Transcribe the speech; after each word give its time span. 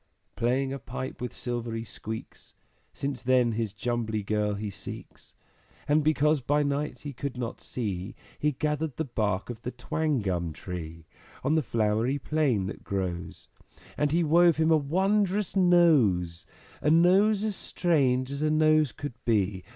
Playing 0.35 0.73
a 0.73 0.79
pipe 0.79 1.21
with 1.21 1.31
silvery 1.31 1.83
squeaks, 1.83 2.55
Since 2.91 3.21
then 3.21 3.51
his 3.51 3.71
Jumbly 3.71 4.23
Girl 4.23 4.55
he 4.55 4.71
seeks; 4.71 5.35
And 5.87 6.03
because 6.03 6.41
by 6.41 6.63
night 6.63 7.01
he 7.01 7.13
could 7.13 7.37
not 7.37 7.61
see, 7.61 8.15
He 8.39 8.53
gathered 8.53 8.97
the 8.97 9.05
bark 9.05 9.51
of 9.51 9.61
the 9.61 9.69
Twangum 9.71 10.53
Tree 10.53 11.05
On 11.43 11.53
the 11.53 11.61
flowery 11.61 12.17
plain 12.17 12.65
that 12.65 12.83
grows. 12.83 13.47
And 13.95 14.09
he 14.11 14.23
wove 14.23 14.57
him 14.57 14.71
a 14.71 14.75
wondrous 14.75 15.55
Nose, 15.55 16.47
A 16.81 16.89
Nose 16.89 17.43
as 17.43 17.55
strange 17.55 18.31
as 18.31 18.41
a 18.41 18.49
Nose 18.49 18.91
could 18.91 19.13
be! 19.23 19.63